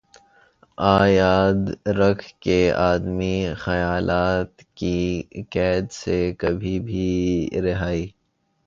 آ۔ 0.77 0.95
یاد 1.11 1.59
رکھ 1.99 2.25
کہ 2.39 2.57
آدمی 2.89 3.35
خیالات 3.57 4.53
کی 4.75 4.97
قید 5.51 5.91
سے 5.91 6.19
کبھی 6.39 6.79
بھی 6.79 7.07
رہائ 7.63 8.01